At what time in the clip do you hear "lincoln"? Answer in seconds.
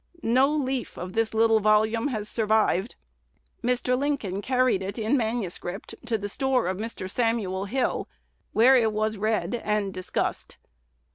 3.95-4.41